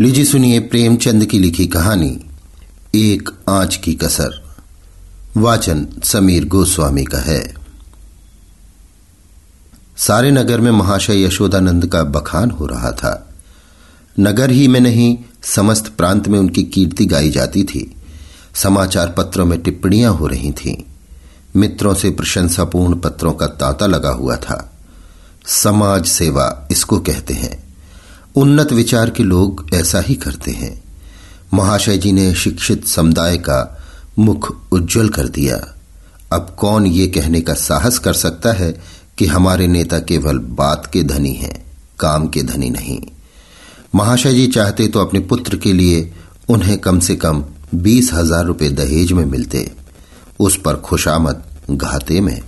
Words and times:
लीजिए 0.00 0.24
सुनिए 0.24 0.60
प्रेमचंद 0.60 1.26
की 1.26 1.38
लिखी 1.38 1.66
कहानी, 1.66 2.20
एक 2.94 3.30
आँच 3.48 3.76
की 3.76 3.94
कसर। 3.94 4.54
वाचन 5.36 5.88
समीर 6.04 6.44
गोस्वामी 6.44 7.04
का 7.04 7.18
है। 7.18 7.54
सारे 9.96 10.30
नगर 10.30 10.60
में 10.60 10.70
महाशय 10.70 11.24
यशोदानंद 11.24 11.86
का 11.86 12.02
बखान 12.02 12.50
हो 12.50 12.66
रहा 12.66 12.92
था। 12.92 13.34
नगर 14.20 14.50
ही 14.50 14.68
में 14.68 14.80
नहीं, 14.80 15.18
समस्त 15.42 15.88
प्रांत 15.88 16.28
में 16.28 16.38
उनकी 16.38 16.62
कीर्ति 16.62 17.06
गाई 17.06 17.30
जाती 17.30 17.64
थी। 17.64 17.96
समाचार 18.54 19.14
पत्रों 19.18 19.46
में 19.46 19.62
टिप्पणियाँ 19.62 20.12
हो 20.12 20.26
रही 20.26 20.52
थीं। 20.52 20.76
मित्रों 21.56 21.94
से 21.94 22.10
प्रशंसापूर्ण 22.10 22.94
पत्रों 22.94 23.32
का 23.32 23.46
तांता 23.46 23.86
लगा 23.86 24.10
हुआ 24.10 24.36
था। 24.36 24.72
समाज 25.46 26.06
सेवा 26.06 26.68
इसको 26.70 26.98
कहते 26.98 27.34
हैं। 27.34 27.71
उन्नत 28.36 28.72
विचार 28.72 29.10
के 29.10 29.22
लोग 29.22 29.66
ऐसा 29.74 30.00
ही 30.00 30.14
करते 30.14 30.50
हैं। 30.50 30.82
महाशय 31.54 31.98
जी 31.98 32.12
ने 32.12 32.32
शिक्षित 32.34 32.86
समुदाय 32.86 33.36
का 33.38 33.78
मुख 34.18 34.50
उज्जवल 34.72 35.08
कर 35.08 35.28
दिया। 35.28 35.56
अब 36.32 36.54
कौन 36.58 36.86
ये 36.86 37.06
कहने 37.06 37.40
का 37.40 37.54
साहस 37.54 37.98
कर 37.98 38.12
सकता 38.12 38.52
है 38.52 38.72
कि 39.18 39.26
हमारे 39.26 39.66
नेता 39.66 39.98
केवल 40.00 40.38
बात 40.38 40.86
के 40.92 41.02
धनी 41.02 41.32
हैं, 41.32 41.54
काम 42.00 42.26
के 42.28 42.42
धनी 42.42 42.70
नहीं। 42.70 43.00
महाशय 43.94 44.34
जी 44.34 44.46
चाहते 44.46 44.86
तो 44.88 45.00
अपने 45.00 45.20
पुत्र 45.20 45.56
के 45.56 45.72
लिए 45.72 46.12
उन्हें 46.48 46.78
कम 46.78 47.00
से 47.00 47.16
कम 47.16 47.44
बीस 47.74 48.10
हज़ार 48.12 48.44
रुपये 48.44 48.68
दहेज 48.70 49.12
में 49.12 49.24
मिलते। 49.24 49.70
उस 50.40 50.56
पर 50.56 50.76
खुशामद 50.76 51.42
घाते 51.70 52.20
में। 52.20 52.40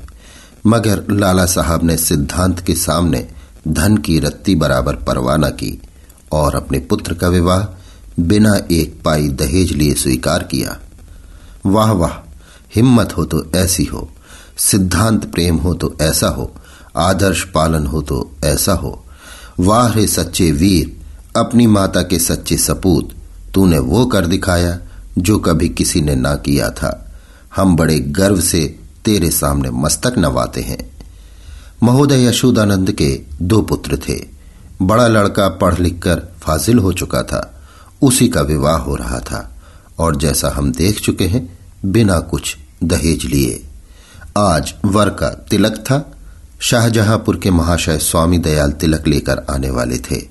मगर 0.67 1.05
लाला 1.11 1.45
साहब 1.47 1.85
ने 1.85 1.97
सिद्धांत 1.97 2.61
के 2.61 2.75
सामने 2.75 3.27
धन 3.69 3.97
की 3.97 4.19
रत्ती 4.19 4.55
बराबर 4.55 4.95
परवाना 4.97 5.49
की 5.51 5.81
और 6.33 6.55
अपने 6.55 6.79
पुत्र 6.81 7.15
का 7.15 7.29
विवाह 7.29 7.67
बिना 8.21 8.55
एक 8.71 9.01
पाई 9.05 9.29
दहेज 9.29 9.73
लिए 9.73 9.95
स्वीकार 9.95 10.43
किया। 10.43 10.79
वाह 11.67 11.93
वाह, 11.93 12.13
हिम्मत 12.77 13.17
हो 13.17 13.25
तो 13.25 13.45
ऐसी 13.55 13.85
हो, 13.85 14.09
सिद्धांत 14.59 15.25
प्रेम 15.25 15.57
हो 15.57 15.75
तो 15.75 15.97
ऐसा 16.01 16.29
हो, 16.29 16.51
आदर्श 16.97 17.45
पालन 17.45 17.87
हो 17.87 18.03
तो 18.03 18.31
ऐसा 18.45 18.73
हो। 18.73 19.05
वाह 19.61 19.93
रे 19.93 20.07
सच्चे 20.07 20.51
वीर, 20.53 20.97
अपनी 21.37 21.67
माता 21.67 22.03
के 22.03 22.19
सच्चे 22.19 22.57
सपूत, 22.57 23.15
तूने 23.55 23.79
वो 23.79 24.07
कर 24.07 24.27
दिखाया 24.27 24.79
जो 25.19 25.39
कभी 25.39 25.69
किसी 25.69 26.01
ने 26.01 26.15
ना 26.15 26.35
किया 26.35 26.71
था। 26.71 27.13
हम 27.57 27.77
बड़े 27.77 27.99
गर्व 27.99 28.41
से 28.41 28.81
तेरे 29.05 29.31
सामने 29.31 29.71
मस्तक 29.71 30.15
नवाते 30.19 30.61
हैं। 30.61 30.94
महोदय 31.83 32.25
यशोदानंद 32.25 32.93
के 32.93 33.21
दो 33.43 33.63
पुत्र 33.63 33.97
थे। 33.97 34.25
बड़ा 34.83 35.09
लड़का 35.09 35.49
पढ़ 35.49 35.79
लिख 35.79 36.03
कर 36.03 36.23
फाजिल 36.41 36.79
हो 36.79 36.93
चुका 36.93 37.23
था। 37.23 37.65
उसी 38.03 38.29
का 38.29 38.41
विवाह 38.41 38.77
हो 38.77 38.95
रहा 38.95 39.19
था। 39.19 39.51
और 39.99 40.17
जैसा 40.17 40.53
हम 40.57 40.73
देख 40.73 41.01
चुके 41.01 41.25
हैं, 41.25 41.59
बिना 41.85 42.21
कुछ 42.21 42.57
दहेज 42.85 43.25
लिए। 43.25 43.65
आज 44.39 44.75
वर 44.85 45.11
का 45.11 45.29
तिलक 45.29 45.73
था। 45.73 46.13
शाहजहांपुर 46.61 47.37
के 47.37 47.51
महाशय 47.51 47.99
स्वामी 47.99 48.39
दयाल 48.39 48.73
तिलक 48.73 49.07
लेकर 49.07 49.47
आने 49.51 49.71
वाले 49.71 49.99
थे। 49.99 50.29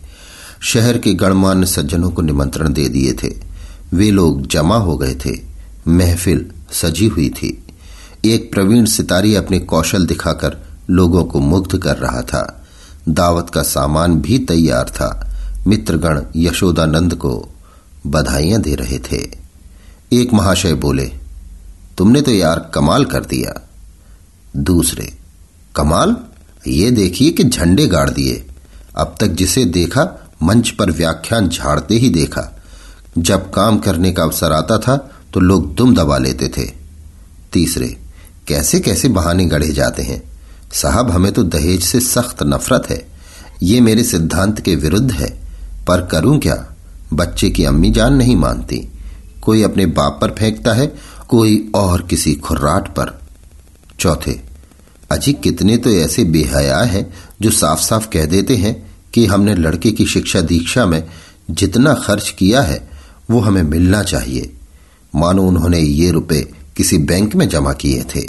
शहर 0.62 0.98
के 0.98 1.14
गणमान्य 1.14 1.68
सज्जनों 1.68 2.10
को 2.10 2.22
निमंत्रण 2.22 2.74
दे 2.74 2.90
दिए 2.90 3.14
थे। 3.14 3.34
वे 3.94 4.12
लोग 4.12 4.48
जमा 4.48 4.78
हो 4.78 4.98
गए 4.98 5.16
थे। 5.26 5.42
महफिल 5.88 6.52
सजी 6.72 7.08
हुई 7.08 7.30
थी। 7.30 7.64
एक 8.26 8.52
प्रवीण 8.54 8.86
सितारी 8.86 9.36
अपने 9.36 9.60
कौशल 9.60 10.06
दिखाकर 10.06 10.73
लोगों 10.90 11.24
को 11.24 11.40
मुग्ध 11.40 11.78
कर 11.78 11.98
रहा 11.98 12.22
था। 12.22 12.66
दावत 13.10 13.50
का 13.50 13.64
सामान 13.64 14.16
भी 14.22 14.40
तैयार 14.40 14.90
था। 14.90 15.30
मित्रगण 15.68 16.22
यशोदानंद 16.36 17.16
को 17.16 17.50
बधाइयाँ 18.08 18.62
दे 18.62 18.76
रहे 18.76 19.00
थे। 19.00 19.22
एक 20.14 20.34
महाशय 20.34 20.74
बोले, 20.74 21.06
तुमने 21.98 22.22
तो 22.22 22.32
यार 22.32 22.72
कमाल 22.76 23.06
कर 23.06 23.26
दिया। 23.26 23.70
दूसरे, 24.58 25.14
कमाल? 25.76 26.16
ये 26.68 26.92
देखिए 26.92 27.32
कि 27.32 27.44
झंडे 27.44 27.88
गाड़ 27.88 28.10
दिए। 28.10 28.48
अब 28.98 29.16
तक 29.20 29.28
जिसे 29.28 29.66
देखा, 29.66 30.30
मंच 30.44 30.70
पर 30.70 30.92
व्याख्यान 30.92 31.50
झाड़ते 31.50 31.96
ही 31.96 32.10
देखा। 32.10 32.60
जब 33.18 33.52
काम 33.52 33.80
करने 33.80 34.12
का 34.12 34.24
अवसर 34.24 34.52
आता 34.52 34.78
था 34.78 34.98
तो 35.34 35.40
लोग 35.40 35.74
दुम 35.76 35.96
दबा 35.96 36.18
लेते 36.18 36.48
थे। 36.48 36.72
तीसरे 37.54 37.98
कैसे 38.48 38.80
कैसे 38.80 39.08
बहाने 39.08 39.46
गढ़े 39.46 39.70
जाते 39.70 40.04
हैं? 40.04 40.33
साहब, 40.74 41.12
हमें 41.12 41.32
तो 41.32 41.44
दहेज 41.44 41.84
से 41.84 42.00
सख्त 42.00 42.44
नफरत 42.44 42.84
है। 42.90 43.08
ये 43.64 43.82
मेरे 43.82 44.04
सिद्धांत 44.04 44.62
के 44.62 44.76
विरुद्ध 44.76 45.12
है। 45.12 45.44
पर 45.88 46.06
करूँ 46.06 46.40
क्या? 46.40 46.76
बच्चे 47.14 47.50
की 47.50 47.66
अम्मी 47.66 47.90
जान 47.90 48.14
नहीं 48.14 48.36
मानती। 48.36 48.90
कोई 49.42 49.64
अपने 49.64 49.86
बाप 49.86 50.18
पर 50.22 50.32
फेंकता 50.32 50.74
है, 50.74 50.96
कोई 51.30 51.72
और 51.76 52.02
किसी 52.02 52.34
खुर्राट 52.34 52.88
पर। 52.88 53.22
चौथे, 54.00 54.42
अजी, 55.12 55.34
कितने 55.34 55.78
तो 55.78 55.90
ऐसे 55.90 56.24
बेहया 56.24 56.78
है 56.78 57.14
जो 57.42 57.52
साफ़ 57.52 57.80
साफ़ 57.80 58.08
कह 58.08 58.26
देते 58.26 58.56
हैं 58.56 58.96
कि 59.14 59.26
हमने 59.26 59.56
लड़के 59.56 59.92
की 59.92 60.06
शिक्षा 60.06 60.42
दीक्षा 60.42 60.86
में 60.86 61.10
जितना 61.52 61.94
खर्च 61.94 62.30
किया 62.30 62.62
है, 62.62 62.90
वो 63.32 63.40
हमें 63.40 63.64
मिलना 63.64 64.04
चाहिए। 64.04 64.54
मानो 65.16 65.44
उन्होंने 65.44 65.80
ये 65.80 66.12
रुपए 66.12 66.52
किसी 66.78 66.98
बैंक 66.98 67.36
में 67.36 67.50
जमा 67.50 67.74
किए 67.74 68.04
थे। 68.04 68.22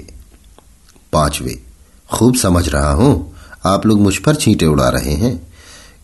पांचवे 1.12 1.63
खूब 2.12 2.34
समझ 2.34 2.68
रहा 2.68 2.90
हूँ। 2.90 3.34
आप 3.66 3.86
लोग 3.86 4.00
मुझ 4.00 4.16
पर 4.16 4.34
छींटे 4.34 4.66
उड़ा 4.66 4.88
रहे 4.88 5.12
हैं। 5.12 5.48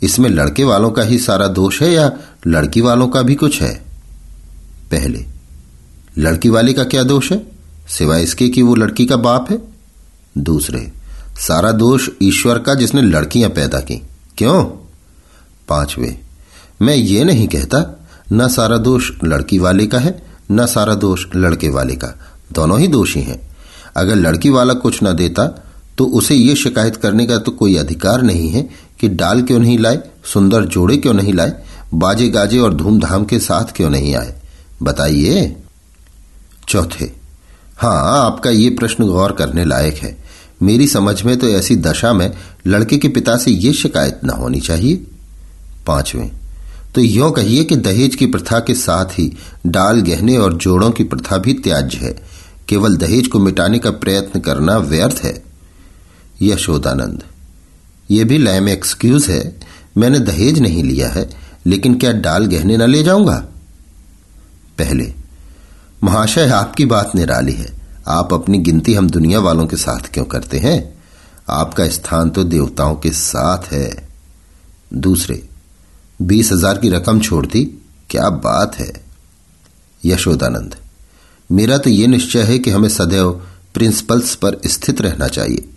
इसमें 0.02 0.30
लड़के 0.30 0.64
वालों 0.64 0.90
का 0.90 1.02
ही 1.02 1.18
सारा 1.18 1.48
दोष 1.48 1.82
है 1.82 1.92
या 1.92 2.12
लड़की 2.46 2.80
वालों 2.80 3.08
का 3.08 3.22
भी 3.22 3.34
कुछ 3.34 3.62
है? 3.62 3.74
पहले, 4.90 5.26
लड़की 6.18 6.48
वाले 6.48 6.72
का 6.72 6.84
क्या 6.84 7.02
दोष 7.02 7.32
है? 7.32 7.46
सिवाय 7.88 8.22
इसके 8.22 8.48
कि 8.48 8.62
वो 8.62 8.74
लड़की 8.74 9.06
का 9.06 9.16
बाप 9.16 9.50
है? 9.50 9.58
दूसरे, 10.38 10.92
सारा 11.38 11.72
दोष 11.72 12.08
ईश्वर 12.22 12.58
का 12.58 12.74
जिसने 12.74 13.02
लड़कियाँ 13.02 13.50
पैदा 13.50 13.80
की। 13.80 14.02
क्यों? 14.38 14.64
पांचवे, 15.68 16.20
मैं 16.82 16.94
ये 16.94 17.24
नहीं 17.24 17.48
कहता, 17.48 18.00
न 18.32 18.48
सारा 18.48 18.76
दोष 18.76 19.10
लड़की 19.24 19.58
वाले 19.58 19.86
का 19.86 19.98
है, 19.98 20.22
न 20.50 20.66
सारा 20.66 20.94
दोष 20.94 21.26
लड़के 21.36 21.68
वाले 21.68 21.94
का। 21.94 22.18
दोनों 22.52 22.80
ही 22.80 22.88
दोषी 22.88 23.20
हैं। 23.20 23.56
अगर 23.96 24.16
लड़की 24.16 24.50
वाला 24.50 24.74
कुछ 24.74 25.00
न 25.02 25.12
देता 25.12 25.69
तो 26.00 26.04
उसे 26.06 26.34
ये 26.34 26.54
शिकायत 26.56 26.96
करने 26.96 27.26
का 27.26 27.36
तो 27.38 27.52
कोई 27.52 27.76
अधिकार 27.76 28.22
नहीं 28.22 28.48
है 28.48 28.62
कि 29.00 29.08
डाल 29.08 29.42
क्यों 29.42 29.58
नहीं 29.58 29.78
लाए, 29.78 29.98
सुंदर 30.24 30.64
जोड़े 30.64 30.96
क्यों 30.96 31.12
नहीं 31.14 31.32
लाए 31.32 31.52
बाजे 31.94 32.28
गाजे 32.28 32.58
और 32.58 32.74
धूमधाम 32.74 33.24
के 33.24 33.38
साथ 33.38 33.72
क्यों 33.76 33.90
नहीं 33.90 34.14
आए? 34.14 34.40
बताइए। 34.82 35.56
चौथे 36.68 37.10
हाँ 37.78 38.24
आपका 38.26 38.50
ये 38.50 38.70
प्रश्न 38.70 39.06
गौर 39.06 39.32
करने 39.32 39.64
लायक 39.64 39.94
है। 39.94 40.16
मेरी 40.62 40.86
समझ 40.86 41.22
में 41.22 41.36
तो 41.38 41.48
ऐसी 41.48 41.76
दशा 41.76 42.12
में 42.12 42.30
लड़के 42.66 42.98
के 42.98 43.08
पिता 43.08 43.36
से 43.36 43.50
ये 43.50 43.72
शिकायत 43.72 44.20
न 44.24 44.30
होनी 44.30 44.60
चाहिए। 44.60 44.94
पाँचवें 45.86 46.30
तो 46.94 47.00
यो 47.00 47.30
कहिए 47.30 47.64
कि 47.64 47.76
दहेज 47.76 48.14
की 48.14 48.26
प्रथा 48.26 48.60
के 48.60 48.74
साथ 48.74 49.18
ही 49.18 49.32
डाल 49.66 50.00
गहने 50.00 50.36
और 50.36 50.54
जोड़ों 50.54 50.90
की 50.90 51.04
प्रथा 51.04 51.38
भी 51.38 51.54
त्याज्य 51.54 51.98
है। 51.98 52.16
केवल 52.68 52.96
दहेज 52.96 53.26
को 53.26 53.38
मिटाने 53.38 53.78
का 53.78 53.90
प्रयत्न 53.90 54.40
करना 54.40 54.78
व्यर्थ 54.78 55.20
है। 55.24 55.49
यशोदानंद। 56.42 57.22
ये 58.10 58.24
भी 58.24 58.38
लैम 58.38 58.68
एक्सक्यूज 58.68 59.28
है, 59.28 59.60
मैंने 59.96 60.18
दहेज 60.18 60.58
नहीं 60.58 60.82
लिया 60.84 61.08
है, 61.08 61.28
लेकिन 61.66 61.94
क्या 61.94 62.12
डाल 62.12 62.46
गहने 62.46 62.76
ना 62.76 62.86
ले 62.86 63.02
जाऊँगा? 63.02 63.36
पहले, 64.78 65.12
महाशय 66.04 66.48
आपकी 66.48 66.84
बात 66.84 67.14
निराली 67.14 67.52
है। 67.52 67.68
आप 68.08 68.32
अपनी 68.34 68.58
गिनती 68.58 68.94
हम 68.94 69.10
दुनिया 69.10 69.40
वालों 69.40 69.66
के 69.66 69.76
साथ 69.76 70.12
क्यों 70.14 70.24
करते 70.24 70.58
हैं? 70.58 70.78
आपका 71.50 71.88
स्थान 71.88 72.30
तो 72.30 72.44
देवताओं 72.44 72.94
के 72.94 73.10
साथ 73.10 73.72
है। 73.72 74.08
दूसरे, 74.94 75.42
बीस 76.20 76.52
हज़ार 76.52 76.78
की 76.78 76.88
रकम 76.88 77.20
छोड़ 77.20 77.46
दी 77.46 77.64
क्या 78.10 78.28
बात 78.30 78.76
है? 78.76 78.92
यशोदानंद, 80.02 80.74
मेरा 81.50 81.78
तो 81.78 81.90
यह 81.90 82.08
निश्चय 82.08 82.42
है 82.42 82.58
कि 82.58 82.70
हमें 82.70 82.88
सदैव 82.88 83.30
प्रिंसिपल्स 83.74 84.34
पर 84.34 84.60
स्थित 84.66 85.00
रहना 85.00 85.28
चाहिए। 85.28 85.68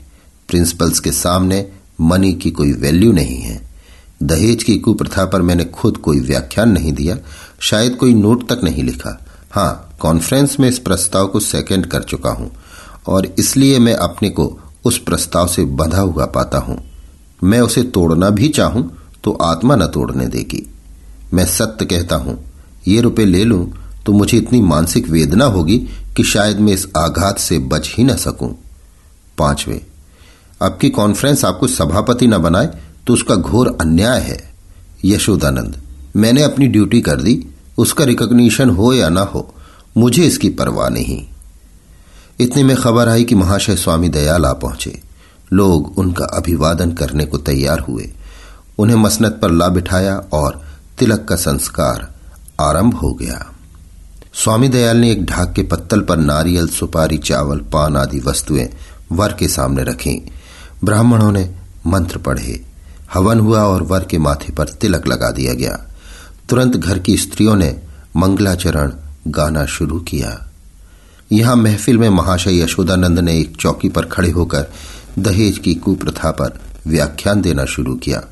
प्रिंसिपल्स 0.49 0.99
के 0.99 1.11
सामने 1.11 1.65
मनी 2.01 2.33
की 2.33 2.51
कोई 2.51 2.71
वैल्यू 2.73 3.11
नहीं 3.11 3.39
है। 3.39 3.61
दहेज 4.23 4.63
की 4.63 4.77
कुप्रथा 4.77 5.25
पर 5.25 5.41
मैंने 5.41 5.63
खुद 5.65 5.97
कोई 5.97 6.19
व्याख्यान 6.19 6.71
नहीं 6.71 6.93
दिया, 6.93 7.17
शायद 7.61 7.95
कोई 7.95 8.13
नोट 8.13 8.47
तक 8.49 8.63
नहीं 8.63 8.83
लिखा। 8.83 9.19
हाँ 9.51 9.95
कॉन्फ्रेंस 9.99 10.59
में 10.59 10.67
इस 10.69 10.79
प्रस्ताव 10.79 11.27
को 11.27 11.39
सेकेंड 11.41 11.85
कर 11.85 12.03
चुका 12.03 12.29
हूँ, 12.31 12.51
और 13.07 13.25
इसलिए 13.29 13.79
मैं 13.79 13.93
अपने 13.95 14.29
को 14.29 14.45
उस 14.85 14.97
प्रस्ताव 14.99 15.47
से 15.47 15.65
बंधा 15.65 16.01
हुआ 16.01 16.25
पाता 16.27 16.57
हूँ। 16.59 16.77
मैं 17.41 17.59
उसे 17.61 17.83
तोड़ना 17.85 18.29
भी 18.31 18.49
चाहूँ 18.49 18.89
तो 19.23 19.31
आत्मा 19.41 19.75
न 19.75 19.87
तोड़ने 19.87 20.27
देगी। 20.27 20.65
मैं 21.33 21.45
सत्य 21.47 21.85
कहता 21.85 22.15
हूँ, 22.15 22.37
ये 22.87 23.01
रुपए 23.01 23.25
ले 23.25 23.43
लूँ 23.43 23.65
तो 24.05 24.11
मुझे 24.13 24.37
इतनी 24.37 24.61
मानसिक 24.61 25.07
वेदना 25.09 25.45
होगी 25.47 25.77
कि 26.17 26.23
शायद 26.25 26.59
मैं 26.59 26.73
इस 26.73 26.87
आघात 26.97 27.37
से 27.39 27.57
बच 27.59 27.93
ही 27.97 28.03
न 28.03 28.15
सकूँ। 28.17 28.53
पांचवे 29.37 29.81
अब 30.63 30.77
की 30.81 30.89
कॉन्फ्रेंस 30.89 31.45
आपको 31.45 31.67
सभापति 31.67 32.27
न 32.27 32.37
बनाए 32.37 32.69
तो 33.07 33.13
उसका 33.13 33.35
घोर 33.35 33.77
अन्याय 33.81 34.19
है। 34.19 34.53
यशोदानंद, 35.05 35.81
मैंने 36.15 36.43
अपनी 36.43 36.67
ड्यूटी 36.67 37.01
कर 37.01 37.21
दी, 37.21 37.47
उसका 37.77 38.03
रिकॉग्निशन 38.03 38.69
हो 38.69 38.93
या 38.93 39.09
ना 39.09 39.21
हो, 39.21 39.53
मुझे 39.97 40.23
इसकी 40.23 40.49
परवाह 40.49 40.89
नहीं। 40.89 41.27
इतने 42.39 42.63
में 42.63 42.75
खबर 42.77 43.09
आई 43.09 43.23
कि 43.23 43.35
महाशय 43.35 43.75
स्वामी 43.75 44.09
दयाल 44.09 44.45
आ 44.45 44.53
पहुँचे। 44.53 45.01
लोग 45.53 45.99
उनका 45.99 46.25
अभिवादन 46.25 46.91
करने 46.91 47.25
को 47.25 47.37
तैयार 47.37 47.79
हुए। 47.79 48.11
उन्हें 48.77 48.97
मसनत 48.97 49.39
पर 49.41 49.51
ला 49.51 49.67
बिठाया 49.67 50.15
और 50.17 50.61
तिलक 50.99 51.25
का 51.25 51.35
संस्कार 51.35 52.13
आरंभ 52.61 52.93
हो 52.93 53.13
गया। 53.13 53.53
स्वामी 54.33 54.67
दयाल 54.67 54.97
ने 54.97 55.11
एक 55.11 55.25
ढाक 55.25 55.53
के 55.53 55.63
पत्तल 55.63 56.01
पर 56.01 56.17
नारियल, 56.17 56.67
सुपारी, 56.67 57.17
चावल, 57.17 57.57
पान 57.57 57.97
आदि 57.97 58.19
वस्तुएँ 58.19 58.69
वर 59.11 59.33
के 59.33 59.47
सामने 59.47 59.83
रखी। 59.83 60.31
ब्राह्मणों 60.83 61.31
ने 61.31 61.55
मंत्र 61.87 62.17
पढ़े। 62.17 62.65
हवन 63.13 63.39
हुआ 63.39 63.61
और 63.61 63.83
वर 63.83 64.03
के 64.03 64.17
माथे 64.17 64.53
पर 64.53 64.67
तिलक 64.67 65.07
लगा 65.07 65.31
दिया 65.31 65.53
गया। 65.53 65.89
तुरंत 66.49 66.77
घर 66.77 66.99
की 66.99 67.17
स्त्रियों 67.17 67.55
ने 67.55 67.81
मंगलाचरण 68.15 68.91
गाना 69.27 69.65
शुरू 69.65 69.99
किया। 69.99 70.51
यहाँ 71.31 71.55
महफिल 71.55 71.97
में 71.97 72.09
महाशय 72.09 72.61
यशोदानंद 72.61 73.19
ने 73.19 73.39
एक 73.39 73.55
चौकी 73.55 73.89
पर 73.89 74.05
खड़े 74.05 74.29
होकर 74.29 74.65
दहेज 75.19 75.57
की 75.57 75.73
कुप्रथा 75.75 76.31
पर 76.31 76.59
व्याख्यान 76.87 77.41
देना 77.41 77.65
शुरू 77.65 77.95
किया। 77.95 78.23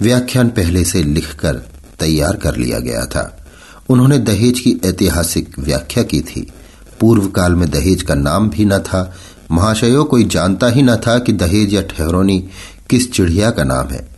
व्याख्यान 0.00 0.48
पहले 0.48 0.84
से 0.84 1.02
लिखकर 1.02 1.54
तैयार 2.00 2.36
कर 2.36 2.56
लिया 2.56 2.78
गया 2.78 3.04
था। 3.06 3.46
उन्होंने 3.88 4.18
दहेज 4.18 4.60
की 4.60 4.80
ऐतिहासिक 4.84 5.58
व्याख्या 5.58 6.02
की 6.02 6.20
थी। 6.20 6.52
पूर्व 7.00 7.26
काल 7.28 7.54
में 7.54 7.70
दहेज 7.70 8.02
का 8.02 8.14
नाम 8.14 8.50
भी 8.50 8.64
न 8.64 8.78
था 8.78 9.16
महाशयों 9.52 10.04
कोई 10.04 10.24
जानता 10.24 10.66
ही 10.66 10.82
न 10.82 10.96
था 10.96 11.18
कि 11.18 11.32
दहेज 11.32 11.74
या 11.74 11.82
ठहरोनी 11.82 12.48
किस 12.90 13.12
चिड़िया 13.12 13.50
का 13.50 13.64
नाम 13.64 13.86
है। 13.86 14.08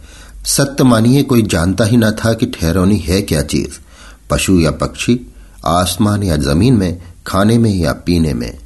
सत्य 0.44 0.84
मानिए, 0.84 1.22
कोई 1.22 1.42
जानता 1.42 1.84
ही 1.84 1.96
न 1.96 2.10
था 2.10 2.34
कि 2.34 2.46
ठहरोनी 2.46 2.96
है 2.96 3.22
क्या 3.22 3.42
चीज़। 3.42 3.70
पशु 4.30 4.60
या 4.60 4.70
पक्षी, 4.70 5.34
आसमान 5.66 6.22
या 6.22 6.36
ज़मीन 6.36 6.74
में, 6.74 7.02
खाने 7.26 7.58
में 7.58 7.74
या 7.74 7.92
पीने 7.92 8.34
में। 8.34 8.58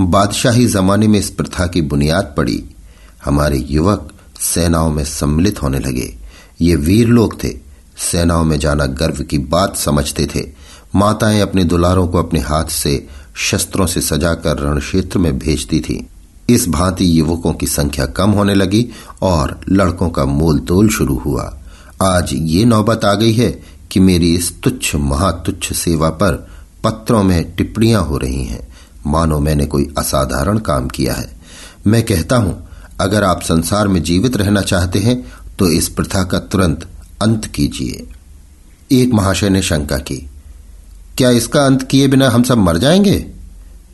बादशाही 0.00 0.66
जमाने 0.66 1.08
में 1.08 1.18
इस 1.18 1.30
प्रथा 1.30 1.66
की 1.66 1.82
बुनियाद 1.82 2.34
पड़ी। 2.36 2.64
हमारे 3.24 3.58
युवक 3.58 4.12
सेनाओं 4.40 4.92
में 4.92 5.04
सम्मिलित 5.04 5.62
होने 5.62 5.78
लगे। 5.78 6.16
ये 6.60 6.76
वीर 6.76 7.08
लोग 7.08 7.44
थे। 7.44 7.58
सेनाओं 7.98 8.44
में 8.44 8.58
जाना 8.58 8.86
गर्व 8.86 9.22
की 9.22 9.38
बात 9.38 9.76
समझते 9.76 10.26
थे। 10.26 10.48
माताएँ 10.94 11.40
अपने 11.40 11.64
दुलारों 11.64 12.08
को 12.08 12.18
अपने 12.18 12.40
हाथ 12.40 12.64
से 12.64 13.08
शस्त्रों 13.36 13.86
से 13.86 14.00
सजाकर 14.00 14.58
रण 14.58 14.78
क्षेत्र 14.78 15.18
में 15.18 15.38
भेजती 15.38 15.80
थी। 15.80 16.06
इस 16.50 16.68
भांति 16.68 17.18
युवकों 17.20 17.52
की 17.52 17.66
संख्या 17.66 18.06
कम 18.06 18.30
होने 18.30 18.54
लगी 18.54 18.86
और 19.22 19.60
लड़कों 19.68 20.08
का 20.10 20.24
मोल 20.24 20.58
तोल 20.58 20.88
शुरू 20.88 21.16
हुआ। 21.18 21.42
आज 22.02 22.30
ये 22.32 22.64
नौबत 22.64 23.04
आ 23.04 23.14
गई 23.14 23.32
है 23.32 23.50
कि 23.90 24.00
मेरी 24.00 24.34
इस 24.34 24.60
तुच्छ, 24.62 24.94
महातुच्छ 24.94 25.72
सेवा 25.72 26.10
पर 26.10 26.34
पत्रों 26.84 27.22
में 27.22 27.54
टिप्पणियाँ 27.56 28.02
हो 28.02 28.18
रही 28.18 28.44
हैं। 28.44 28.66
मानो 29.06 29.38
मैंने 29.40 29.66
कोई 29.66 29.88
असाधारण 29.98 30.58
काम 30.58 30.88
किया 30.88 31.14
है। 31.14 31.30
मैं 31.86 32.02
कहता 32.02 32.36
हूँ, 32.36 32.68
अगर 33.00 33.24
आप 33.24 33.42
संसार 33.42 33.88
में 33.88 34.02
जीवित 34.02 34.36
रहना 34.36 34.60
चाहते 34.62 34.98
हैं 34.98 35.22
तो 35.58 35.68
इस 35.68 35.88
प्रथा 35.88 36.22
का 36.24 36.38
तुरंत 36.38 36.88
अंत 37.22 37.46
कीजिए। 37.46 38.06
एक 38.92 39.12
महाशय 39.14 39.48
ने 39.48 39.62
शंका 39.62 39.96
की 39.98 40.28
क्या 41.18 41.30
इसका 41.30 41.64
अंत 41.66 41.82
किए 41.82 42.06
बिना 42.08 42.28
हम 42.30 42.42
सब 42.42 42.58
मर 42.58 42.78
जाएँगे? 42.78 43.26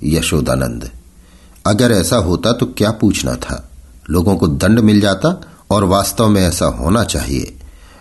यशोदानंद, 0.05 0.91
अगर 1.67 1.93
ऐसा 1.93 2.17
होता 2.17 2.53
तो 2.53 2.67
क्या 2.67 2.91
पूछना 2.91 3.35
था? 3.35 3.71
लोगों 4.11 4.37
को 4.37 4.49
दंड 4.49 4.81
मिल 4.81 5.01
जाता 5.01 5.41
और 5.71 5.85
वास्तव 5.85 6.29
में 6.29 6.43
ऐसा 6.43 6.67
होना 6.67 7.05
चाहिए। 7.05 7.59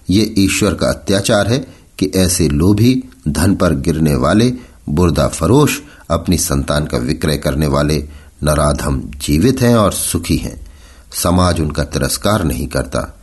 ये 0.10 0.34
ईश्वर 0.38 0.74
का 0.74 0.88
अत्याचार 0.88 1.48
है 1.48 1.68
कि 1.98 2.12
ऐसे 2.16 2.48
लोभी 2.50 3.04
धन 3.28 3.56
पर 3.56 3.74
गिरने 3.74 4.16
वाले, 4.16 4.54
बुरदा 4.90 5.28
फरोश, 5.28 5.82
अपनी 6.10 6.38
संतान 6.38 6.86
का 6.86 6.98
विक्रय 6.98 7.38
करने 7.38 7.68
वाले 7.68 8.10
नराधम 8.44 9.02
जीवित 9.02 9.62
हैं 9.62 9.76
और 9.76 9.94
सुखी 9.94 10.38
हैं। 10.38 10.68
समाज 11.14 11.60
उनका 11.60 11.84
तिरस्कार 11.84 12.44
नहीं 12.44 12.68
करता, 12.68 13.20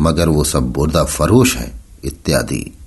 मगर 0.00 0.28
वो 0.28 0.44
सब 0.44 0.62
बुरदा 0.62 1.04
फरोश 1.04 1.56
हैं, 1.56 1.80
इत्यादि। 2.04 2.77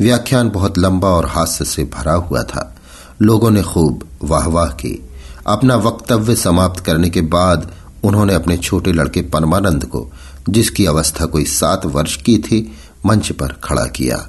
व्याख्यान 0.00 0.50
बहुत 0.50 0.78
लंबा 0.78 1.08
और 1.08 1.26
हास्य 1.26 1.64
से 1.64 1.84
भरा 1.84 2.12
हुआ 2.12 2.42
था। 2.42 2.76
लोगों 3.22 3.50
ने 3.50 3.62
खूब 3.62 4.08
वाहवाह 4.24 4.66
की। 4.66 5.08
अपना 5.46 5.76
वक्तव्य 5.76 6.36
समाप्त 6.36 6.84
करने 6.84 7.10
के 7.10 7.20
बाद 7.20 7.72
उन्होंने 8.04 8.34
अपने 8.34 8.56
छोटे 8.56 8.92
लड़के 8.92 9.22
परमानंद 9.22 9.84
को, 9.84 10.12
जिसकी 10.48 10.86
अवस्था 10.86 11.26
कोई 11.26 11.44
सात 11.44 11.86
वर्ष 11.86 12.16
की 12.16 12.38
थी, 12.38 12.72
मंच 13.06 13.32
पर 13.32 13.48
खड़ा 13.48 13.86
किया। 13.86 14.28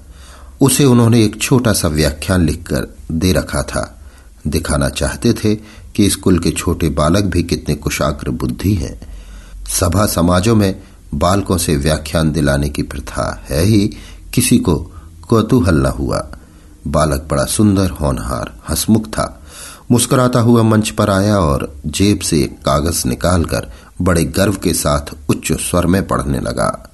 उसे 0.62 0.86
उन्होंने 0.86 1.24
एक 1.24 1.42
छोटा 1.42 1.74
सा 1.74 1.88
व्याख्यान 1.88 2.46
लिखकर 2.46 2.88
दे 3.12 3.34
रखा 3.34 3.62
था। 3.62 4.02
दिखाना 4.48 4.90
चाहते 4.90 5.34
थे 5.34 5.56
कि 5.96 6.10
स्कूल 6.10 6.40
के 6.40 6.52
छोटे 6.52 6.90
बालक 6.90 7.24
भी 7.24 7.44
कितने 7.44 7.76
कुशाग्र 7.76 8.30
बुद्धि 8.30 8.74
हैं। 8.74 9.02
सभा 9.68 10.06
समाजों 10.06 10.56
में 10.56 10.84
बालकों 11.16 11.58
से 11.58 11.76
व्याख्यान 11.76 12.32
दिलाने 12.32 12.70
की 12.70 12.84
प्रथा 12.84 13.44
है 13.50 13.64
ही 13.64 13.98
किसी 14.34 14.58
को 14.58 14.92
कौतूहल 15.30 15.76
न 15.76 15.86
हुआ। 15.86 16.28
बालक 16.88 17.28
बड़ा 17.32 17.46
सुंदर, 17.46 17.90
होनहार, 17.90 18.54
हसमुख 18.70 19.08
था। 19.08 19.44
मुस्कुराता 19.92 20.40
हुआ 20.40 20.64
मंच 20.64 20.90
पर 20.90 21.10
आया 21.10 21.38
और 21.38 21.76
जेब 21.88 22.20
से 22.20 22.44
एक 22.44 22.60
कागज़ 22.60 23.08
निकालकर 23.08 23.72
बड़े 24.02 24.24
गर्व 24.24 24.54
के 24.54 24.74
साथ 24.74 25.30
उच्च 25.30 25.52
स्वर 25.52 25.86
में 25.86 26.08
पढ़ने 26.08 26.40
लगा। 26.40 26.92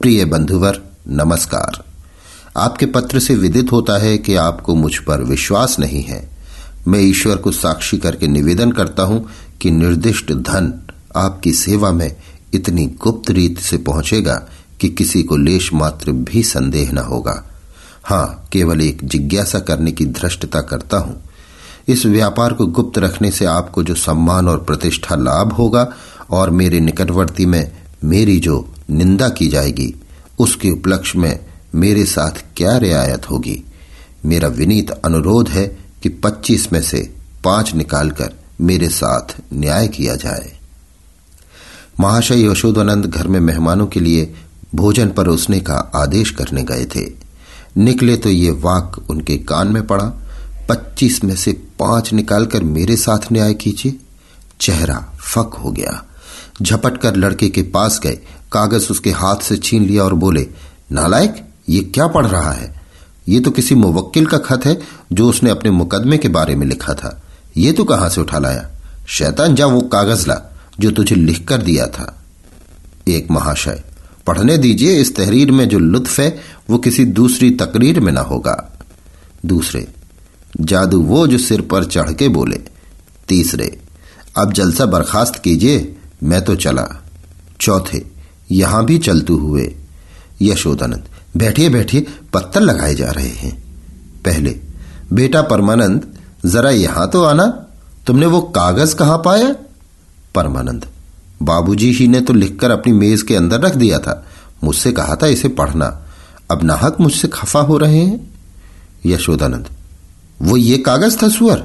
प्रिय 0.00 0.24
बंधुवर, 0.24 0.80
नमस्कार। 1.08 1.84
आपके 2.56 2.86
पत्र 2.86 3.18
से 3.18 3.34
विदित 3.34 3.72
होता 3.72 3.98
है 3.98 4.18
कि 4.18 4.34
आपको 4.34 4.74
मुझ 4.74 4.96
पर 4.96 5.22
विश्वास 5.22 5.78
नहीं 5.78 6.02
है। 6.02 6.30
मैं 6.88 7.00
ईश्वर 7.00 7.36
को 7.36 7.50
साक्षी 7.50 7.98
करके 7.98 8.26
निवेदन 8.26 8.72
करता 8.72 9.02
हूँ 9.02 9.28
कि 9.60 9.70
निर्दिष्ट 9.70 10.32
धन 10.32 10.88
आपकी 11.16 11.52
सेवा 11.52 11.90
में 11.90 12.16
इतनी 12.54 12.86
गुप्त 12.86 13.30
रीत 13.30 13.58
से 13.58 13.76
पहुंचेगा 13.76 14.48
कि 14.80 14.88
किसी 14.88 15.22
को 15.22 15.36
लेश 15.36 15.72
मात्र 15.72 16.12
भी 16.12 16.42
संदेह 16.42 16.92
न 16.92 16.98
होगा। 16.98 17.50
हाँ, 18.04 18.48
केवल 18.52 18.80
एक 18.80 18.98
जिज्ञासा 19.04 19.58
करने 19.58 19.92
की 19.92 20.06
धृष्टता 20.06 20.60
करता 20.60 20.96
हूँ। 20.96 21.22
इस 21.88 22.06
व्यापार 22.06 22.52
को 22.52 22.66
गुप्त 22.66 22.98
रखने 22.98 23.30
से 23.30 23.44
आपको 23.44 23.82
जो 23.82 23.94
सम्मान 23.94 24.48
और 24.48 24.64
प्रतिष्ठा 24.64 25.14
लाभ 25.14 25.52
होगा 25.52 25.92
और 26.30 26.50
मेरे 26.50 26.80
निकटवर्ती 26.80 27.46
में 27.46 27.72
मेरी 28.04 28.40
जो 28.40 28.74
निंदा 28.90 29.28
की 29.28 29.48
जाएगी, 29.48 29.94
उसके 30.38 30.70
उपलक्ष्य 30.70 31.18
में 31.18 31.40
मेरे 31.74 32.04
साथ 32.04 32.44
क्या 32.56 32.76
रियायत 32.76 33.30
होगी? 33.30 33.64
मेरा 34.24 34.48
विनीत 34.48 34.90
अनुरोध 34.90 35.48
है 35.48 35.78
कि 36.02 36.08
25 36.08 36.72
में 36.72 36.82
से 36.82 37.14
पाँच 37.44 37.74
निकालकर 37.74 38.32
मेरे 38.60 38.88
साथ 38.88 39.40
न्याय 39.52 39.88
किया 39.88 40.16
जाए। 40.16 40.58
महाशय 42.00 42.50
यशोदानंद 42.50 43.06
घर 43.06 43.28
में 43.28 43.40
मेहमानों 43.40 43.86
के 43.86 44.00
लिए 44.00 44.34
भोजन 44.74 45.08
परोसने 45.08 45.60
का 45.60 45.74
आदेश 45.94 46.30
करने 46.30 46.62
गए 46.62 46.84
थे। 46.84 47.12
निकले 47.76 48.16
तो 48.16 48.28
ये 48.28 48.50
वाक 48.50 49.10
उनके 49.10 49.36
कान 49.36 49.68
में 49.68 49.86
पड़ा। 49.86 50.04
पच्चीस 50.68 51.24
में 51.24 51.36
से 51.36 51.52
पाँच 51.52 52.12
निकालकर 52.12 52.62
मेरे 52.62 52.96
साथ 52.96 53.18
न्याय 53.32 53.54
कीजिए। 53.54 53.96
चेहरा 54.60 55.12
फक 55.20 55.50
हो 55.64 55.70
गया। 55.70 56.04
झपट 56.62 56.98
कर 56.98 57.16
लड़के 57.16 57.48
के 57.48 57.62
पास 57.62 58.00
गए। 58.02 58.18
कागज़ 58.52 58.88
उसके 58.90 59.10
हाथ 59.10 59.36
से 59.36 59.56
छीन 59.56 59.84
लिया 59.84 60.04
और 60.04 60.14
बोले, 60.14 60.46
नालायक, 60.92 61.48
ये 61.68 61.80
क्या 61.80 62.06
पढ़ 62.06 62.26
रहा 62.26 62.52
है? 62.52 62.80
ये 63.28 63.40
तो 63.40 63.50
किसी 63.50 63.74
मुवक्किल 63.74 64.26
का 64.26 64.38
खत 64.38 64.66
है 64.66 64.80
जो 65.12 65.28
उसने 65.28 65.50
अपने 65.50 65.70
मुकदमे 65.70 66.18
के 66.18 66.28
बारे 66.28 66.54
में 66.54 66.66
लिखा 66.66 66.94
था। 66.94 67.22
ये 67.56 67.72
तो 67.72 67.84
कहाँ 67.84 68.08
से 68.08 68.20
उठा 68.20 68.38
लाया? 68.38 68.70
शैतान 69.08 69.54
जा 69.54 69.66
वो 69.66 69.80
कागज़ 69.80 70.28
ला 70.28 70.58
जो 70.80 70.90
तुझे 70.90 71.14
लिख 71.14 71.48
कर 71.48 71.58
दिया 71.62 71.86
था। 71.86 72.24
एक 73.08 73.30
महाशय 73.30 73.84
पढ़ने 74.30 74.58
दीजिए, 74.58 75.00
इस 75.00 75.16
तहरीर 75.16 75.50
में 75.50 75.68
जो 75.68 75.78
लुत्फ 75.78 76.20
है, 76.20 76.40
वो 76.70 76.78
किसी 76.78 77.04
दूसरी 77.04 77.50
तकरीर 77.50 78.00
में 78.00 78.12
ना 78.12 78.20
होगा। 78.20 78.78
दूसरे, 79.46 79.88
जादू 80.60 81.02
वो 81.02 81.26
जो 81.26 81.38
सिर 81.38 81.60
पर 81.60 81.84
चढ़ 81.84 82.12
के 82.12 82.28
बोले। 82.28 82.60
तीसरे, 83.28 83.80
अब 84.36 84.52
जलसा 84.52 84.86
बर्खास्त 84.86 85.36
कीजिए, 85.36 85.96
मैं 86.22 86.44
तो 86.44 86.54
चला। 86.54 87.04
चौथे, 87.60 88.06
यहाँ 88.50 88.84
भी 88.84 88.98
चलते 88.98 89.32
हुए। 89.32 89.74
यशोदानंद, 90.42 91.04
बैठिए 91.36 91.68
बैठिए, 91.68 92.06
पत्थर 92.32 92.60
लगाए 92.60 92.94
जा 92.94 93.10
रहे 93.10 93.28
हैं। 93.28 93.64
पहले, 94.24 94.60
बेटा 95.12 95.42
परमानंद, 95.42 96.18
जरा 96.46 96.70
यहाँ 96.70 97.10
तो 97.10 97.24
आना, 97.24 97.46
तुमने 98.06 98.26
वो 98.26 98.40
कागज़ 98.40 98.94
कहाँ 98.94 99.22
पाया? 99.24 99.56
परमानंद 100.34 100.86
बाबूजी 101.42 101.92
ही 101.92 102.06
ने 102.08 102.20
तो 102.20 102.32
लिखकर 102.32 102.70
अपनी 102.70 102.92
मेज 102.92 103.22
के 103.22 103.36
अंदर 103.36 103.60
रख 103.60 103.74
दिया 103.74 103.98
था। 103.98 104.26
मुझसे 104.64 104.92
कहा 104.92 105.16
था, 105.16 105.26
इसे 105.26 105.48
पढ़ना। 105.48 105.86
अब 106.50 106.62
नाहक 106.62 107.00
मुझसे 107.00 107.28
खफा 107.28 107.60
हो 107.60 107.78
रहे 107.78 107.98
हैं? 107.98 108.34
यशोदानंद, 109.06 109.68
वो 110.42 110.56
ये 110.56 110.78
कागज़ 110.78 111.16
था 111.22 111.28
सुअर। 111.28 111.62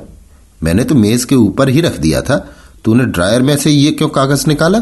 मैंने 0.64 0.84
तो 0.84 0.96
मेज 0.96 1.26
के 1.26 1.36
ऊपर 1.36 1.70
ही 1.70 1.82
रख 1.82 2.00
दिया 2.00 2.22
था। 2.22 2.38
तूने 2.86 3.06
ड्रायर 3.06 3.42
में 3.42 3.56
से 3.58 3.72
ये 3.72 3.92
क्यों 3.92 4.10
कागज़ 4.10 4.48
निकाला? 4.48 4.80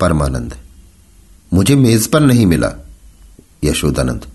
परमानंद, 0.00 0.54
मुझे 1.54 1.74
मेज 1.74 2.06
पर 2.06 2.20
नहीं 2.20 2.46
मिला। 2.46 2.72
यशोदानंद 3.64 4.26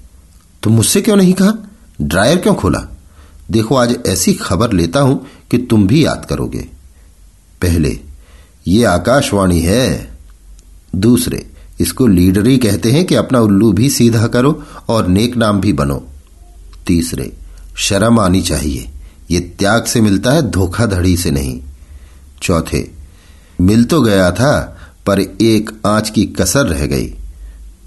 तुम 0.64 0.74
मुझसे 0.74 1.02
क्यों 1.02 1.16
नहीं 1.16 1.34
कहा? 1.34 1.54
ड्रायर 2.02 2.38
क्यों 2.38 2.56
खोला? 2.56 2.88
देखो, 3.52 3.76
आज 3.76 3.98
ऐसी 4.06 4.34
खबर 4.34 4.74
लेता 4.74 5.00
हूँ 5.00 5.26
कि 5.52 5.58
तुम 5.58 5.88
भी 5.88 6.06
याद 6.06 6.26
करोगे। 6.30 6.68
पहले 7.62 8.00
ये 8.68 8.84
आकाशवाणी 8.86 9.60
है। 9.60 10.12
दूसरे, 10.96 11.48
इसको 11.80 12.08
लीडरी 12.08 12.58
कहते 12.58 12.92
हैं 12.92 13.06
कि 13.06 13.16
अपना 13.16 13.40
उल्लू 13.40 13.74
भी 13.74 13.90
सीधा 13.90 14.28
करो 14.28 14.64
और 14.90 15.08
नेक 15.08 15.38
नाम 15.38 15.62
भी 15.62 15.74
बनो। 15.74 16.08
तीसरे, 16.88 17.34
शर्म 17.78 18.20
आनी 18.20 18.42
चाहिए। 18.42 18.90
ये 19.32 19.40
त्याग 19.40 19.84
से 19.84 20.02
मिलता 20.02 20.32
है, 20.32 20.52
धोखाधड़ी 20.52 21.18
से 21.18 21.32
नहीं। 21.32 21.62
चौथे, 22.42 22.88
मिल 23.62 23.84
तो 23.84 24.02
गया 24.02 24.32
था, 24.32 24.78
पर 25.06 25.20
एक 25.20 25.82
आँच 25.86 26.10
की 26.10 26.26
कसर 26.26 26.66
रह 26.68 26.86
गई। 26.86 27.08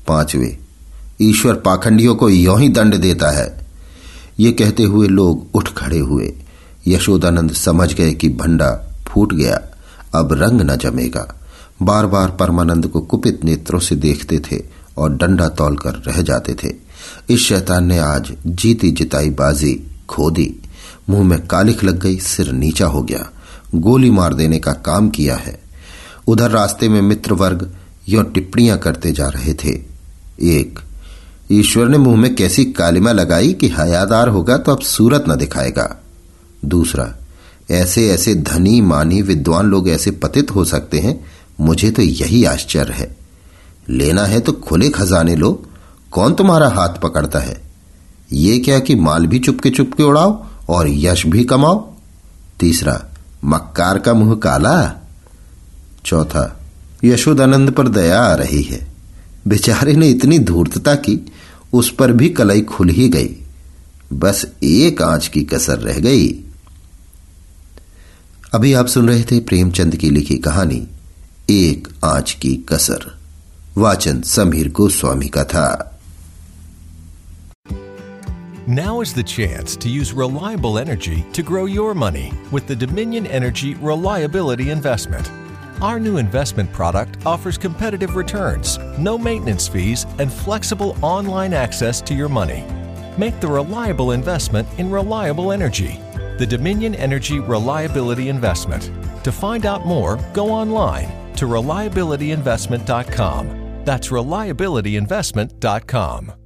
पांचवे, 0.09 0.59
ईश्वर 1.23 1.55
पाखंडियों 1.55 2.15
को 2.15 2.29
यों 2.29 2.61
ही 2.61 2.69
दंड 2.69 2.95
देता 2.95 3.31
है। 3.31 3.67
ये 4.41 4.53
कहते 4.53 4.83
हुए 4.83 5.09
लोग 5.09 5.47
उठ 5.55 5.73
खड़े 5.73 5.99
हुए। 5.99 6.33
यशोदानंद 6.87 7.53
समझ 7.53 7.95
गए 7.95 8.13
कि 8.13 8.29
भंडा 8.29 8.95
फूट 9.07 9.33
गया। 9.33 9.61
अब 10.15 10.33
रंग 10.33 10.61
न 10.61 10.77
जमेगा। 10.77 11.41
बार 11.83 12.07
बार 12.07 12.31
परमानंद 12.31 12.87
को 12.87 13.01
कुपित 13.01 13.45
नेत्रों 13.45 13.81
से 13.81 13.97
देखते 13.97 14.39
थे 14.39 14.63
और 14.99 15.17
डंडा 15.17 15.49
तोलकर 15.49 15.95
रह 15.95 16.23
जाते 16.23 16.55
थे। 16.55 16.75
इस 17.31 17.41
शैतान 17.41 17.87
ने 17.87 17.99
आज 17.99 18.33
जीती 18.47 18.91
जिताई 18.91 19.31
बाजी 19.31 19.91
खो 20.09 20.31
दी। 20.31 20.63
मुँह 21.11 21.25
में 21.25 21.47
कालिख 21.47 21.85
लग 21.85 21.99
गई, 21.99 22.19
सिर 22.19 22.53
नीचा 22.53 22.87
हो 22.87 23.03
गया। 23.03 23.31
गोली 23.75 24.11
मार 24.11 24.35
देने 24.35 24.59
का 24.59 24.73
काम 24.73 25.09
किया 25.09 25.37
है। 25.37 25.61
उधर 26.27 26.51
रास्ते 26.51 26.89
में 26.89 27.03
मित्र 27.03 27.33
वर्ग 27.33 27.75
यो 28.09 28.23
टिप्पणियाँ 28.23 28.79
करते 28.79 29.13
जा 29.13 29.29
रहे 29.29 29.55
थे। 29.55 29.71
एक, 30.43 30.79
ईश्वर 31.53 31.89
ने 31.89 31.99
मुँह 31.99 32.17
में 32.17 32.35
कैसी 32.35 32.65
कालिमा 32.65 33.13
लगाई 33.13 33.53
कि 33.53 33.69
हयादार 33.69 34.29
होगा 34.29 34.57
तो 34.57 34.73
अब 34.73 34.81
सूरत 34.81 35.25
न 35.29 35.37
दिखाएगा। 35.37 36.03
दूसरा 36.65 37.15
ऐसे 37.71 38.11
ऐसे 38.11 38.35
धनी, 38.35 38.81
मानी, 38.81 39.23
विद्वान 39.23 39.67
लोग 39.67 39.89
ऐसे 39.89 40.11
पतित 40.11 40.51
हो 40.51 40.65
सकते 40.65 40.99
हैं, 40.99 41.25
मुझे 41.61 41.91
तो 41.91 42.03
यही 42.03 42.45
आश्चर्य 42.45 42.93
है। 42.93 43.17
लेना 43.89 44.25
है 44.25 44.41
तो 44.41 44.53
खुले 44.53 44.89
खजाने 44.89 45.37
लो, 45.37 45.67
कौन 46.11 46.35
तुम्हारा 46.35 46.69
हाथ 46.69 46.89
पकड़ता 46.89 47.39
है? 47.39 47.63
ये 48.33 48.59
क्या 48.59 48.79
कि 48.79 48.95
माल 48.95 49.27
भी 49.27 49.39
चुपके 49.39 49.71
चुपके 49.71 50.03
उड़ाओ 50.03 50.47
और 50.69 50.89
यश 50.89 51.27
भी 51.27 51.45
कमाओ? 51.45 51.93
तीसरा, 52.61 53.05
मक्कार 53.45 53.99
का 53.99 54.15
मुँह 54.15 54.35
काला? 54.35 55.07
चौथा, 56.05 56.61
यशोदानंद 57.05 57.71
पर 57.71 57.89
दया 57.89 58.21
आ 58.21 58.35
रही 58.35 58.63
है। 58.63 58.95
बेचारे 59.49 59.93
ने 59.93 60.09
इतनी 60.09 60.39
धूर्तता 60.39 60.95
की, 60.95 61.33
उस 61.73 61.95
पर 61.95 62.13
भी 62.13 62.29
कलई 62.29 62.61
खुल 62.61 62.89
ही 62.89 63.09
गई। 63.09 63.37
बस 64.13 64.47
एक 64.63 65.03
आँच 65.03 65.29
की 65.29 65.43
कसर 65.43 65.79
रह 65.79 65.99
गई। 65.99 66.44
अभी 68.54 68.74
आप 68.74 68.88
सुन 68.88 69.10
रहे 69.10 69.24
थे 69.24 69.40
प्रेमचंद 69.50 69.96
की 69.96 70.10
लिखी 70.10 70.38
कहानी 70.48 70.88
एक 71.50 71.88
आंच 72.04 72.32
की 72.42 72.56
कसर 72.70 73.06
वाचन 73.78 74.22
समीर 74.22 74.72
गोस्वामी 74.80 75.28
का 75.28 75.44
था 75.54 75.70
Now 78.78 79.02
is 79.02 79.14
the 79.14 79.24
chance 79.24 79.76
to 79.78 79.90
use 79.90 80.14
reliable 80.14 80.78
energy 80.78 81.26
to 81.34 81.42
grow 81.42 81.66
your 81.66 81.96
money 81.96 82.32
with 82.52 82.68
the 82.68 82.76
Dominion 82.76 83.26
Energy 83.26 83.74
Reliability 83.76 84.70
Investment. 84.70 85.32
Our 85.82 86.00
new 86.00 86.18
investment 86.18 86.72
product 86.72 87.26
offers 87.26 87.58
competitive 87.58 88.16
returns, 88.16 88.78
no 89.00 89.18
maintenance 89.18 89.68
fees, 89.68 90.06
and 90.20 90.32
flexible 90.32 90.96
online 91.02 91.54
access 91.54 92.02
to 92.02 92.14
your 92.14 92.30
money. 92.30 92.64
Make 93.18 93.40
the 93.40 93.48
reliable 93.48 94.12
investment 94.12 94.68
in 94.78 94.92
reliable 94.92 95.52
energy. 95.52 96.00
the 96.39 96.47
Dominion 96.47 96.95
Energy 96.95 97.41
Reliability 97.41 98.29
Investment. 98.29 98.93
To 99.25 99.33
find 99.33 99.67
out 99.67 99.85
more, 99.87 100.19
go 100.33 100.51
online 100.51 101.09
to 101.37 101.47
reliabilityinvestment.com. 101.47 103.83
That's 103.85 104.09
reliabilityinvestment.com. 104.09 106.44